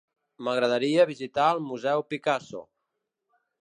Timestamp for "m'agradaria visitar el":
0.45-1.63